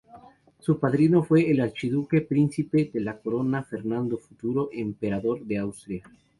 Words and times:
Su 0.57 0.79
padrino 0.79 1.21
fue 1.21 1.51
el 1.51 1.61
archiduque 1.61 2.21
príncipe 2.21 2.89
de 2.91 3.01
la 3.01 3.19
corona, 3.19 3.61
Fernando, 3.61 4.17
futuro 4.17 4.69
emperador 4.71 5.41
de 5.45 5.57
Austria. 5.59 6.03